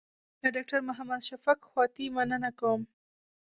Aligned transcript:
له 0.41 0.47
ډاکټر 0.55 0.79
محمد 0.89 1.21
شفق 1.29 1.57
خواتي 1.69 2.05
مننه 2.15 2.49
کوم. 2.59 2.81